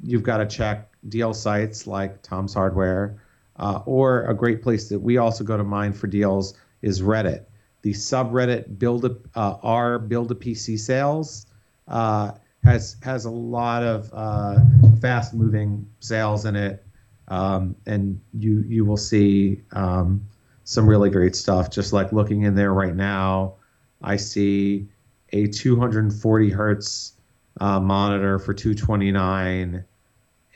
you've 0.03 0.23
got 0.23 0.39
to 0.39 0.47
check 0.47 0.91
deal 1.09 1.35
sites 1.35 1.87
like 1.87 2.23
Tom's 2.23 2.55
Hardware, 2.55 3.21
uh, 3.56 3.80
or 3.87 4.25
a 4.25 4.35
great 4.35 4.62
place 4.62 4.88
that 4.88 4.99
we 4.99 5.18
also 5.18 5.44
go 5.44 5.56
to 5.56 5.64
mine 5.64 5.92
for 5.92 6.06
deals 6.06 6.54
is 6.82 7.02
Reddit. 7.02 7.44
The 7.82 7.92
subreddit 7.92 8.78
build 8.78 9.04
a 9.04 9.16
uh, 9.35 9.59
r 9.62 9.99
build 9.99 10.30
a 10.30 10.35
PC 10.35 10.78
sales 10.78 11.47
uh, 11.88 12.32
has 12.62 12.97
has 13.02 13.25
a 13.25 13.30
lot 13.30 13.82
of 13.82 14.11
uh, 14.12 14.59
fast 15.00 15.35
moving 15.35 15.88
sales 16.00 16.44
in 16.44 16.54
it, 16.54 16.85
um, 17.28 17.75
and 17.87 18.21
you 18.32 18.64
you 18.68 18.85
will 18.85 18.97
see 18.97 19.62
um, 19.73 20.25
some 20.64 20.88
really 20.88 21.11
great 21.11 21.35
stuff. 21.35 21.71
Just 21.71 21.92
like 21.92 22.12
looking 22.12 22.42
in 22.42 22.54
there 22.54 22.73
right 22.73 22.94
now, 22.94 23.54
I 24.00 24.16
see 24.16 24.88
a 25.32 25.49
240 25.49 26.50
hertz 26.50 27.14
uh, 27.61 27.80
monitor 27.80 28.38
for 28.38 28.54
229 28.54 29.85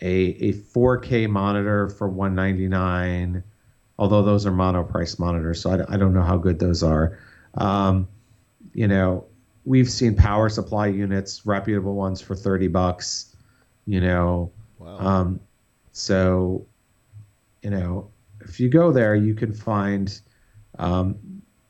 a, 0.01 0.09
a 0.09 0.53
4K 0.53 1.29
monitor 1.29 1.89
for 1.89 2.09
199 2.09 3.43
although 3.99 4.23
those 4.23 4.47
are 4.47 4.53
Monoprice 4.53 5.19
monitors, 5.19 5.61
so 5.61 5.71
I, 5.71 5.95
I 5.95 5.97
don't 5.97 6.13
know 6.13 6.23
how 6.23 6.37
good 6.37 6.59
those 6.59 6.83
are. 6.83 7.19
Um, 7.55 8.09
you 8.75 8.87
know, 8.87 9.25
we've 9.65 9.89
seen 9.89 10.15
power 10.15 10.49
supply 10.49 10.89
units, 10.89 11.47
reputable 11.47 11.95
ones, 11.95 12.21
for 12.21 12.35
30 12.35 12.69
bucks. 12.69 13.35
You 13.87 14.01
know, 14.01 14.51
wow. 14.79 14.99
um, 14.99 15.41
so 15.93 16.67
you 17.63 17.71
know, 17.71 18.11
if 18.41 18.61
you 18.61 18.69
go 18.69 18.93
there, 18.93 19.15
you 19.15 19.35
can 19.35 19.53
find 19.53 20.21
um, 20.79 21.17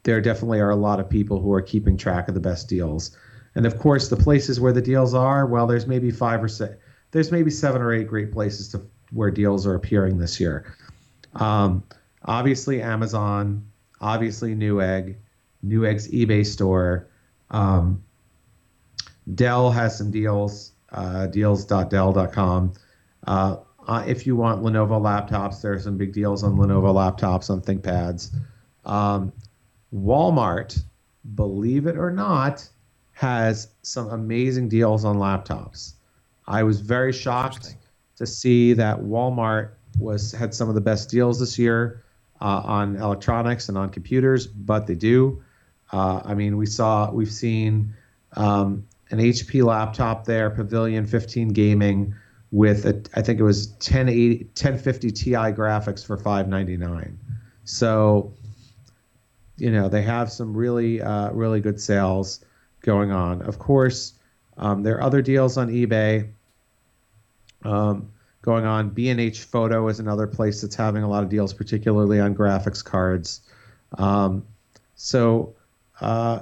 there 0.03 0.21
definitely 0.21 0.61
are 0.61 0.71
a 0.71 0.77
lot 0.77 0.99
of 0.99 1.09
people 1.09 1.41
who 1.41 1.53
are 1.53 1.63
keeping 1.63 1.97
track 1.97 2.29
of 2.29 2.35
the 2.35 2.41
best 2.41 2.69
deals. 2.69 3.17
And 3.55 3.67
of 3.67 3.79
course, 3.79 4.09
the 4.09 4.17
places 4.17 4.61
where 4.61 4.73
the 4.73 4.83
deals 4.83 5.15
are, 5.15 5.47
well, 5.47 5.67
there's 5.67 5.87
maybe 5.87 6.11
five 6.11 6.43
or 6.43 6.49
six 6.49 6.77
there's 7.17 7.33
maybe 7.33 7.51
seven 7.51 7.81
or 7.81 7.95
eight 7.95 8.07
great 8.07 8.31
places 8.31 8.69
to 8.69 8.83
where 9.11 9.31
deals 9.31 9.67
are 9.67 9.75
appearing 9.75 10.19
this 10.19 10.39
year. 10.39 10.77
Um, 11.37 11.83
obviously, 12.27 12.83
Amazon, 12.83 13.67
obviously 14.03 14.55
Newegg, 14.55 15.17
Newegg's 15.65 16.09
eBay 16.09 16.45
store. 16.45 17.09
Um, 17.51 18.05
Dell 19.35 19.71
has 19.71 19.97
some 19.97 20.11
deals, 20.11 20.73
uh, 20.93 21.29
deals.dell.com. 21.29 22.75
Uh, 23.27 23.57
uh, 23.89 24.05
if 24.07 24.27
you 24.27 24.37
want 24.37 24.63
Lenovo 24.63 25.01
laptops, 25.01 25.63
there 25.63 25.73
are 25.73 25.81
some 25.81 25.97
big 25.97 26.13
deals 26.13 26.45
on 26.45 26.57
Lenovo 26.57 26.93
laptops 26.93 27.49
on 27.49 27.63
ThinkPads. 27.63 28.35
Um, 28.85 29.33
Walmart, 29.95 30.79
believe 31.35 31.87
it 31.87 31.97
or 31.97 32.11
not, 32.11 32.69
has 33.13 33.69
some 33.81 34.11
amazing 34.11 34.69
deals 34.69 35.07
on 35.07 35.17
laptops. 35.17 35.95
I 36.47 36.63
was 36.63 36.81
very 36.81 37.13
shocked 37.13 37.77
to 38.17 38.27
see 38.27 38.73
that 38.75 38.99
Walmart 39.01 39.71
was 39.99 40.33
had 40.33 40.55
some 40.55 40.69
of 40.69 40.75
the 40.75 40.81
best 40.81 41.11
deals 41.11 41.41
this 41.41 41.59
year 41.59 42.03
uh, 42.41 42.63
on 42.65 42.97
electronics 42.97 43.69
and 43.69 43.79
on 43.79 43.91
computers, 43.91 44.47
but 44.47 44.87
they 44.87 44.95
do. 44.95 45.43
Uh, 45.93 46.21
I 46.25 46.35
mean, 46.35 46.57
we 46.57 46.67
saw 46.67 47.11
we've 47.11 47.33
seen 47.33 47.95
um, 48.35 48.87
an 49.11 49.19
HP 49.19 49.65
laptop 49.65 50.25
there, 50.25 50.51
Pavilion 50.51 51.07
15 51.07 51.49
Gaming, 51.49 52.15
with 52.51 52.87
a, 52.87 53.03
I 53.15 53.23
think 53.23 53.41
it 53.41 53.45
was 53.45 53.69
1080 53.79 54.45
1050 54.45 55.11
Ti 55.11 55.31
graphics 55.31 56.05
for 56.05 56.17
599. 56.17 57.19
So, 57.65 58.33
you 59.57 59.71
know, 59.71 59.89
they 59.89 60.03
have 60.03 60.31
some 60.31 60.57
really 60.57 61.01
uh, 61.01 61.31
really 61.33 61.61
good 61.61 61.81
sales 61.81 62.45
going 62.83 63.11
on. 63.11 63.43
Of 63.43 63.59
course, 63.59 64.15
um, 64.59 64.83
there 64.83 64.97
are 64.97 65.03
other 65.03 65.23
deals 65.23 65.57
on 65.57 65.69
eBay 65.69 66.29
um, 67.67 68.11
going 68.43 68.65
on. 68.65 68.91
B&H 68.91 69.43
Photo 69.43 69.89
is 69.89 70.01
another 70.01 70.27
place 70.27 70.63
that's 70.63 70.77
having 70.77 71.03
a 71.03 71.09
lot 71.09 71.23
of 71.23 71.29
deals, 71.29 71.53
particularly 71.53 72.21
on 72.21 72.35
graphics 72.35 72.85
cards. 72.85 73.41
Um, 73.99 74.45
so 74.95 75.55
uh, 76.01 76.41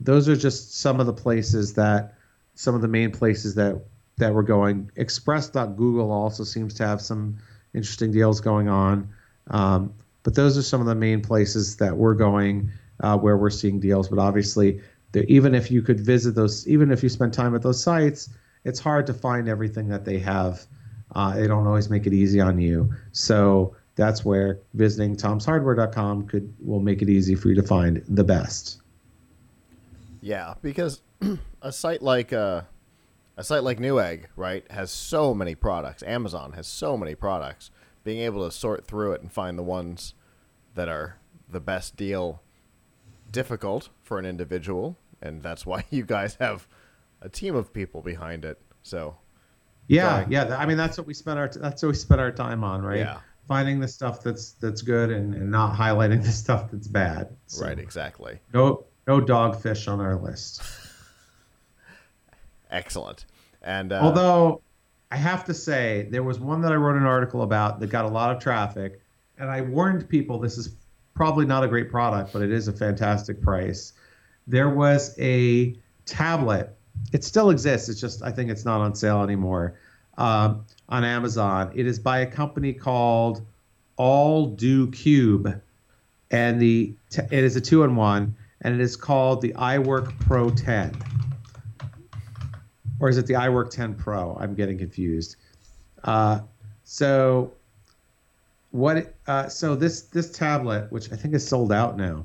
those 0.00 0.28
are 0.28 0.36
just 0.36 0.74
some 0.74 1.00
of 1.00 1.06
the 1.06 1.12
places 1.12 1.74
that, 1.74 2.14
some 2.56 2.74
of 2.74 2.82
the 2.82 2.88
main 2.88 3.10
places 3.10 3.54
that 3.54 3.80
that 4.16 4.32
we're 4.32 4.42
going. 4.42 4.88
Express.google 4.94 6.12
also 6.12 6.44
seems 6.44 6.72
to 6.74 6.86
have 6.86 7.00
some 7.00 7.36
interesting 7.74 8.12
deals 8.12 8.40
going 8.40 8.68
on. 8.68 9.08
Um, 9.48 9.92
but 10.22 10.36
those 10.36 10.56
are 10.56 10.62
some 10.62 10.80
of 10.80 10.86
the 10.86 10.94
main 10.94 11.20
places 11.20 11.76
that 11.78 11.96
we're 11.96 12.14
going 12.14 12.70
uh, 13.00 13.18
where 13.18 13.36
we're 13.36 13.50
seeing 13.50 13.80
deals. 13.80 14.08
But 14.08 14.20
obviously, 14.20 14.80
even 15.26 15.52
if 15.52 15.68
you 15.70 15.82
could 15.82 15.98
visit 15.98 16.36
those, 16.36 16.66
even 16.68 16.92
if 16.92 17.02
you 17.02 17.08
spend 17.08 17.32
time 17.32 17.56
at 17.56 17.62
those 17.62 17.82
sites, 17.82 18.30
it's 18.64 18.80
hard 18.80 19.06
to 19.06 19.14
find 19.14 19.48
everything 19.48 19.88
that 19.88 20.04
they 20.04 20.18
have. 20.18 20.66
Uh, 21.14 21.34
they 21.34 21.46
don't 21.46 21.66
always 21.66 21.90
make 21.90 22.06
it 22.06 22.12
easy 22.12 22.40
on 22.40 22.58
you. 22.58 22.92
So 23.12 23.76
that's 23.94 24.24
where 24.24 24.60
visiting 24.74 25.16
tomshardware.com 25.16 26.26
could 26.26 26.52
will 26.60 26.80
make 26.80 27.02
it 27.02 27.08
easy 27.08 27.34
for 27.34 27.48
you 27.48 27.54
to 27.54 27.62
find 27.62 28.02
the 28.08 28.24
best. 28.24 28.80
Yeah, 30.20 30.54
because 30.62 31.02
a 31.62 31.70
site 31.70 32.02
like 32.02 32.32
uh, 32.32 32.62
a 33.36 33.44
site 33.44 33.62
like 33.62 33.78
Newegg, 33.78 34.26
right, 34.36 34.64
has 34.70 34.90
so 34.90 35.34
many 35.34 35.54
products. 35.54 36.02
Amazon 36.02 36.52
has 36.52 36.66
so 36.66 36.96
many 36.96 37.14
products. 37.14 37.70
Being 38.02 38.20
able 38.20 38.44
to 38.44 38.50
sort 38.50 38.86
through 38.86 39.12
it 39.12 39.22
and 39.22 39.32
find 39.32 39.58
the 39.58 39.62
ones 39.62 40.14
that 40.74 40.88
are 40.88 41.18
the 41.48 41.60
best 41.60 41.96
deal 41.96 42.42
difficult 43.30 43.88
for 44.02 44.18
an 44.18 44.26
individual, 44.26 44.96
and 45.22 45.42
that's 45.42 45.64
why 45.64 45.84
you 45.90 46.04
guys 46.04 46.36
have 46.40 46.66
a 47.24 47.28
team 47.28 47.56
of 47.56 47.72
people 47.72 48.02
behind 48.02 48.44
it. 48.44 48.60
So 48.82 49.16
yeah, 49.88 50.26
yeah. 50.28 50.56
I 50.56 50.66
mean, 50.66 50.76
that's 50.76 50.96
what 50.96 51.06
we 51.06 51.14
spent 51.14 51.38
our 51.38 51.48
that's 51.48 51.82
what 51.82 51.88
we 51.88 51.94
spent 51.94 52.20
our 52.20 52.30
time 52.30 52.62
on, 52.62 52.82
right? 52.82 52.98
Yeah. 52.98 53.18
finding 53.48 53.80
the 53.80 53.88
stuff 53.88 54.22
that's 54.22 54.52
that's 54.52 54.82
good 54.82 55.10
and, 55.10 55.34
and 55.34 55.50
not 55.50 55.76
highlighting 55.76 56.22
the 56.22 56.30
stuff 56.30 56.70
that's 56.70 56.86
bad. 56.86 57.34
So 57.46 57.64
Right, 57.64 57.78
exactly. 57.78 58.38
No 58.52 58.84
no 59.06 59.20
dogfish 59.20 59.90
on 59.90 60.00
our 60.00 60.16
list. 60.16 60.62
Excellent. 62.70 63.24
And 63.62 63.92
uh, 63.92 64.00
Although 64.02 64.62
I 65.10 65.16
have 65.16 65.44
to 65.44 65.54
say, 65.54 66.08
there 66.10 66.22
was 66.22 66.38
one 66.38 66.60
that 66.62 66.72
I 66.72 66.76
wrote 66.76 66.96
an 66.96 67.06
article 67.06 67.42
about 67.42 67.80
that 67.80 67.88
got 67.88 68.04
a 68.04 68.08
lot 68.08 68.34
of 68.34 68.42
traffic, 68.42 69.00
and 69.38 69.50
I 69.50 69.60
warned 69.60 70.08
people 70.08 70.38
this 70.38 70.58
is 70.58 70.76
probably 71.14 71.46
not 71.46 71.64
a 71.64 71.68
great 71.68 71.90
product, 71.90 72.32
but 72.32 72.42
it 72.42 72.50
is 72.50 72.68
a 72.68 72.72
fantastic 72.72 73.40
price. 73.40 73.92
There 74.46 74.68
was 74.68 75.14
a 75.18 75.76
tablet. 76.04 76.76
It 77.12 77.24
still 77.24 77.50
exists. 77.50 77.88
It's 77.88 78.00
just 78.00 78.22
I 78.22 78.30
think 78.30 78.50
it's 78.50 78.64
not 78.64 78.80
on 78.80 78.94
sale 78.94 79.22
anymore 79.22 79.78
um, 80.18 80.64
on 80.88 81.04
Amazon. 81.04 81.72
It 81.74 81.86
is 81.86 81.98
by 81.98 82.20
a 82.20 82.26
company 82.26 82.72
called 82.72 83.44
Alldocube, 83.98 85.60
and 86.30 86.60
the 86.60 86.94
t- 87.10 87.22
it 87.22 87.44
is 87.44 87.56
a 87.56 87.60
two-in-one, 87.60 88.34
and 88.62 88.74
it 88.74 88.80
is 88.80 88.96
called 88.96 89.40
the 89.40 89.52
iWork 89.52 90.18
Pro 90.20 90.50
10 90.50 90.94
or 93.00 93.08
is 93.08 93.18
it 93.18 93.26
the 93.26 93.34
iWork 93.34 93.70
10 93.70 93.94
Pro? 93.96 94.36
I'm 94.40 94.54
getting 94.54 94.78
confused. 94.78 95.36
Uh, 96.04 96.40
so 96.84 97.52
what? 98.70 99.14
Uh, 99.26 99.48
so 99.48 99.74
this 99.74 100.02
this 100.02 100.30
tablet, 100.30 100.90
which 100.90 101.12
I 101.12 101.16
think 101.16 101.34
is 101.34 101.46
sold 101.46 101.72
out 101.72 101.96
now, 101.96 102.24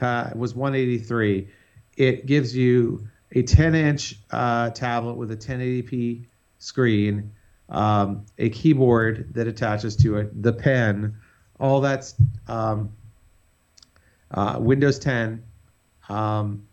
uh, 0.00 0.30
was 0.34 0.54
183. 0.54 1.48
It 1.96 2.26
gives 2.26 2.54
you 2.54 3.08
a 3.32 3.42
10 3.42 3.74
inch 3.74 4.18
uh, 4.30 4.70
tablet 4.70 5.14
with 5.14 5.30
a 5.30 5.36
1080p 5.36 6.24
screen, 6.58 7.32
um, 7.68 8.26
a 8.38 8.50
keyboard 8.50 9.32
that 9.34 9.46
attaches 9.46 9.96
to 9.96 10.18
it, 10.18 10.42
the 10.42 10.52
pen, 10.52 11.16
all 11.58 11.80
that's 11.80 12.14
um, 12.48 12.90
uh, 14.30 14.56
Windows 14.58 14.98
10, 14.98 15.42
um, 16.08 16.66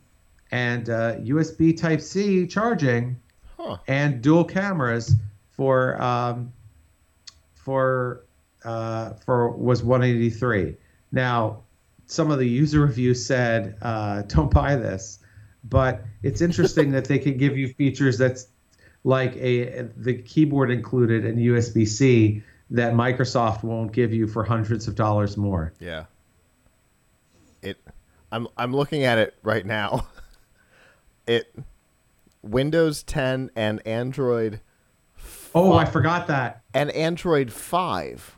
and 0.52 0.90
uh, 0.90 1.16
USB 1.18 1.78
Type 1.78 2.02
C 2.02 2.48
charging 2.48 3.20
huh. 3.58 3.78
and 3.88 4.22
dual 4.22 4.46
cameras 4.46 5.16
for 5.52 6.02
um, 6.02 6.54
for 7.56 8.24
uh, 8.64 9.14
for 9.26 9.50
was 9.50 9.84
183. 9.84 10.76
Now, 11.12 11.64
some 12.06 12.32
of 12.32 12.40
the 12.40 12.48
user 12.48 12.80
reviews 12.80 13.26
said, 13.26 13.78
uh, 13.82 14.22
"Don't 14.24 14.52
buy 14.52 14.76
this," 14.76 15.20
but 15.64 16.04
it's 16.24 16.42
interesting 16.42 16.92
that 16.92 17.06
they 17.06 17.20
can 17.20 17.38
give 17.38 17.58
you 17.58 17.70
features 17.74 18.18
that's 18.18 18.48
like 19.04 19.36
a 19.38 19.84
the 19.98 20.14
keyboard 20.16 20.72
included 20.72 21.26
and 21.26 21.38
USB 21.38 21.88
C 21.88 22.44
that 22.70 22.94
Microsoft 22.94 23.64
won't 23.64 23.92
give 23.92 24.14
you 24.14 24.28
for 24.28 24.44
hundreds 24.44 24.88
of 24.88 24.96
dollars 24.96 25.38
more. 25.38 25.74
Yeah. 25.80 26.06
It 27.62 27.78
I'm 28.32 28.48
I'm 28.58 28.74
looking 28.76 29.04
at 29.04 29.18
it 29.18 29.36
right 29.44 29.66
now. 29.66 30.08
It 31.28 31.54
Windows 32.42 33.04
10 33.04 33.52
and 33.54 33.86
Android 33.86 34.62
Oh, 35.54 35.74
I 35.74 35.84
forgot 35.84 36.28
that. 36.28 36.62
and 36.74 36.90
Android 36.92 37.52
5. 37.52 38.38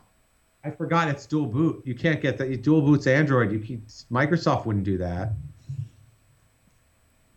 I 0.64 0.72
forgot 0.72 1.08
it's 1.08 1.28
dual 1.28 1.46
boot. 1.46 1.84
You 1.86 1.94
can't 1.94 2.20
get 2.20 2.40
that. 2.40 2.64
Dual 2.64 2.82
boot's 2.82 3.06
Android. 3.06 3.52
You 3.52 3.60
can, 3.60 3.84
Microsoft 4.12 4.66
wouldn't 4.66 4.86
do 4.86 4.98
that. 4.98 5.34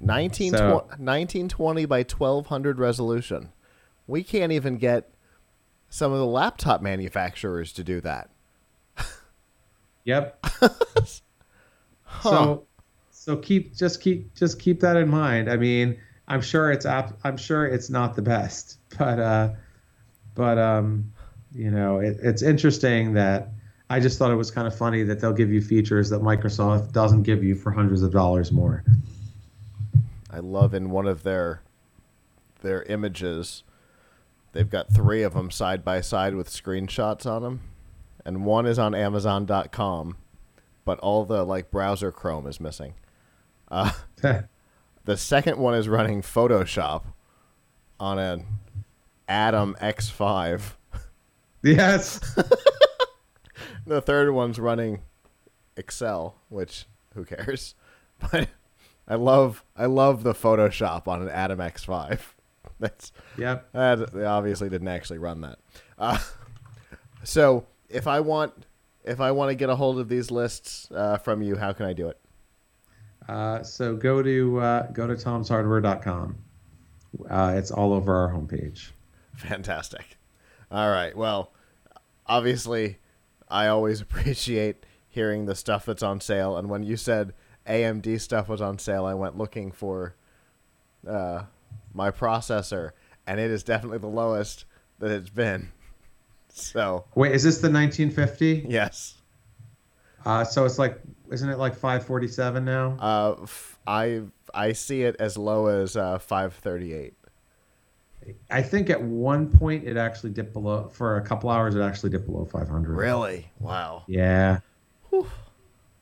19, 0.02 0.52
So- 0.52 0.74
1920 0.98 1.84
by 1.86 2.02
1200 2.02 2.78
resolution. 2.78 3.50
We 4.06 4.22
can't 4.22 4.52
even 4.52 4.76
get 4.78 5.08
some 5.88 6.12
of 6.12 6.18
the 6.18 6.26
laptop 6.26 6.82
manufacturers 6.82 7.72
to 7.74 7.84
do 7.84 8.00
that. 8.00 8.30
Yep. 10.04 10.44
Huh. 12.04 12.30
So, 12.30 12.66
so 13.10 13.36
keep 13.38 13.74
just 13.74 14.02
keep 14.02 14.34
just 14.34 14.60
keep 14.60 14.80
that 14.80 14.96
in 14.96 15.08
mind. 15.08 15.50
I 15.50 15.56
mean, 15.56 15.98
I'm 16.28 16.42
sure 16.42 16.70
it's 16.70 16.84
app. 16.84 17.18
I'm 17.24 17.38
sure 17.38 17.66
it's 17.66 17.88
not 17.88 18.14
the 18.14 18.22
best, 18.22 18.78
but 18.98 19.18
uh, 19.18 19.48
but 20.34 20.58
um, 20.58 21.10
you 21.54 21.70
know, 21.70 22.00
it, 22.00 22.18
it's 22.22 22.42
interesting 22.42 23.14
that 23.14 23.48
I 23.88 23.98
just 23.98 24.18
thought 24.18 24.30
it 24.30 24.36
was 24.36 24.50
kind 24.50 24.66
of 24.66 24.76
funny 24.76 25.02
that 25.04 25.20
they'll 25.20 25.32
give 25.32 25.50
you 25.50 25.62
features 25.62 26.10
that 26.10 26.20
Microsoft 26.20 26.92
doesn't 26.92 27.22
give 27.22 27.42
you 27.42 27.54
for 27.54 27.70
hundreds 27.70 28.02
of 28.02 28.12
dollars 28.12 28.52
more. 28.52 28.84
I 30.32 30.38
love 30.38 30.74
in 30.74 30.90
one 30.90 31.06
of 31.06 31.22
their 31.22 31.62
their 32.62 32.82
images. 32.84 33.62
They've 34.52 34.68
got 34.68 34.92
three 34.92 35.22
of 35.22 35.34
them 35.34 35.50
side 35.50 35.84
by 35.84 36.00
side 36.00 36.34
with 36.34 36.48
screenshots 36.48 37.26
on 37.26 37.42
them, 37.42 37.60
and 38.24 38.44
one 38.44 38.66
is 38.66 38.78
on 38.78 38.94
Amazon.com, 38.94 40.16
but 40.84 40.98
all 41.00 41.24
the 41.24 41.44
like 41.44 41.70
browser 41.70 42.12
Chrome 42.12 42.46
is 42.46 42.60
missing. 42.60 42.94
Uh, 43.68 43.92
the 45.04 45.16
second 45.16 45.58
one 45.58 45.74
is 45.74 45.88
running 45.88 46.22
Photoshop 46.22 47.04
on 47.98 48.18
an 48.18 48.46
Atom 49.28 49.76
X5. 49.80 50.74
yes. 51.62 52.20
The 53.84 54.00
third 54.00 54.30
one's 54.32 54.60
running 54.60 55.02
Excel, 55.76 56.36
which 56.48 56.86
who 57.14 57.24
cares? 57.24 57.74
But 58.30 58.48
I 59.08 59.14
love 59.16 59.64
I 59.76 59.86
love 59.86 60.22
the 60.22 60.32
Photoshop 60.34 61.06
on 61.08 61.22
an 61.22 61.28
Atom 61.28 61.58
X5. 61.58 62.20
That's 62.80 63.12
Yep. 63.38 63.72
that 63.72 64.12
they 64.12 64.24
obviously 64.24 64.68
didn't 64.68 64.88
actually 64.88 65.18
run 65.18 65.40
that. 65.42 65.58
Uh, 65.98 66.18
so 67.24 67.66
if 67.88 68.06
I 68.06 68.20
want 68.20 68.66
if 69.04 69.20
I 69.20 69.30
want 69.32 69.50
to 69.50 69.54
get 69.54 69.68
a 69.68 69.76
hold 69.76 69.98
of 69.98 70.08
these 70.08 70.30
lists 70.30 70.88
uh, 70.92 71.18
from 71.18 71.42
you, 71.42 71.56
how 71.56 71.72
can 71.72 71.86
I 71.86 71.92
do 71.92 72.08
it? 72.08 72.18
Uh, 73.28 73.62
so 73.62 73.96
go 73.96 74.22
to 74.22 74.60
uh, 74.60 74.86
go 74.92 75.06
to 75.06 75.14
tomshardware.com. 75.14 76.36
Uh, 77.28 77.54
it's 77.56 77.70
all 77.70 77.92
over 77.92 78.14
our 78.14 78.28
homepage. 78.32 78.90
Fantastic. 79.36 80.16
All 80.70 80.90
right. 80.90 81.16
Well, 81.16 81.52
obviously, 82.26 82.98
I 83.48 83.66
always 83.66 84.00
appreciate 84.02 84.84
hearing 85.08 85.44
the 85.46 85.54
stuff 85.54 85.84
that's 85.84 86.02
on 86.02 86.20
sale. 86.20 86.56
And 86.56 86.68
when 86.70 86.82
you 86.82 86.96
said 86.96 87.34
AMD 87.66 88.20
stuff 88.20 88.48
was 88.48 88.60
on 88.60 88.78
sale, 88.78 89.04
I 89.04 89.14
went 89.14 89.36
looking 89.38 89.70
for 89.72 90.14
uh, 91.06 91.44
my 91.94 92.10
processor, 92.10 92.92
and 93.26 93.38
it 93.40 93.50
is 93.50 93.62
definitely 93.62 93.98
the 93.98 94.08
lowest 94.08 94.64
that 94.98 95.10
it's 95.10 95.30
been. 95.30 95.72
So, 96.54 97.06
Wait, 97.14 97.32
is 97.32 97.42
this 97.44 97.62
the 97.62 97.70
1950? 97.70 98.66
yes. 98.68 99.14
Uh, 100.26 100.44
so 100.44 100.66
it's 100.66 100.78
like, 100.78 101.00
isn't 101.30 101.48
it 101.48 101.56
like 101.56 101.72
547 101.74 102.62
now? 102.62 102.96
Uh, 103.00 103.42
f- 103.42 103.78
I 103.86 104.20
I 104.52 104.72
see 104.72 105.02
it 105.02 105.16
as 105.18 105.38
low 105.38 105.68
as 105.68 105.96
uh, 105.96 106.18
538. 106.18 107.14
I 108.50 108.62
think 108.62 108.90
at 108.90 109.02
one 109.02 109.48
point 109.50 109.84
it 109.88 109.96
actually 109.96 110.30
dipped 110.30 110.52
below 110.52 110.88
for 110.88 111.16
a 111.16 111.22
couple 111.22 111.48
hours. 111.48 111.74
It 111.74 111.80
actually 111.80 112.10
dipped 112.10 112.26
below 112.26 112.44
500. 112.44 112.94
Really? 112.96 113.50
Wow. 113.58 114.04
Yeah, 114.06 114.60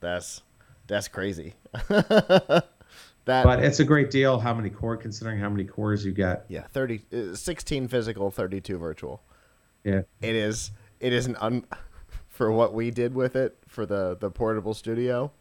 That's 0.00 0.42
that's 0.90 1.08
crazy. 1.08 1.54
that 1.88 2.64
but 3.24 3.62
it's 3.64 3.80
a 3.80 3.84
great 3.84 4.10
deal. 4.10 4.38
How 4.38 4.52
many 4.54 4.70
core? 4.70 4.96
Considering 4.96 5.38
how 5.38 5.48
many 5.48 5.64
cores 5.64 6.04
you 6.04 6.12
get. 6.12 6.44
yeah, 6.48 6.66
30 6.72 7.00
uh, 7.32 7.34
16 7.34 7.88
physical, 7.88 8.30
32 8.30 8.76
virtual. 8.78 9.22
Yeah, 9.84 10.02
It 10.20 10.34
is 10.34 10.72
it 10.98 11.12
is 11.12 11.26
an 11.26 11.36
un 11.36 11.64
for 12.28 12.50
what 12.52 12.74
we 12.74 12.90
did 12.90 13.14
with 13.14 13.36
it 13.36 13.56
for 13.68 13.86
the 13.86 14.16
the 14.18 14.30
portable 14.30 14.74
studio. 14.74 15.32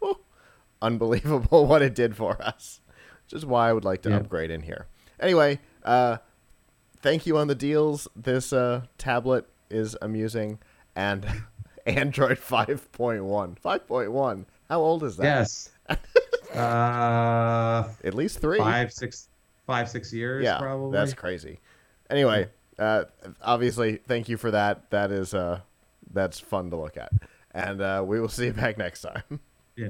unbelievable 0.81 1.65
what 1.71 1.81
it 1.81 1.93
did 1.95 2.15
for 2.15 2.41
us. 2.41 2.79
Which 3.25 3.33
is 3.33 3.45
why 3.45 3.69
I 3.69 3.73
would 3.73 3.85
like 3.85 4.01
to 4.03 4.09
Yeah. 4.09 4.17
upgrade 4.17 4.51
in 4.51 4.61
here. 4.61 4.85
Anyway, 5.19 5.59
uh 5.83 6.17
thank 7.01 7.25
you 7.25 7.37
on 7.37 7.47
the 7.47 7.55
deals. 7.55 8.07
This 8.15 8.53
uh 8.53 8.83
tablet 8.97 9.45
is 9.69 9.97
amusing 10.01 10.59
and 10.95 11.25
Android 11.85 12.37
5.1. 12.39 13.57
5.1. 13.59 14.45
How 14.69 14.81
old 14.81 15.03
is 15.03 15.17
that? 15.17 15.23
yes. 15.23 15.69
uh, 16.55 17.89
At 18.03 18.13
least 18.13 18.39
3. 18.39 18.59
five, 18.59 18.93
six, 18.93 19.29
five, 19.65 19.89
six 19.89 20.13
years. 20.13 20.43
yeah, 20.43 20.59
probably. 20.59 20.97
that's 20.97 21.13
crazy. 21.13 21.59
Anyway, 22.09 22.47
uh, 22.77 23.05
obviously, 23.41 23.97
thank 23.97 24.29
you 24.29 24.37
for 24.37 24.51
that. 24.51 24.89
That 24.91 25.11
is 25.11 25.33
uh, 25.33 25.61
that's 26.11 26.39
fun 26.39 26.69
to 26.71 26.75
look 26.75 26.97
at, 26.97 27.11
and 27.51 27.81
uh, 27.81 28.03
we 28.05 28.19
will 28.19 28.29
see 28.29 28.45
you 28.45 28.53
back 28.53 28.77
next 28.77 29.01
time. 29.01 29.39
yeah. 29.75 29.89